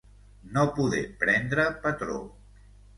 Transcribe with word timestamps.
No 0.55 0.63
poder 0.79 1.05
prendre 1.21 1.69
patró. 1.87 2.21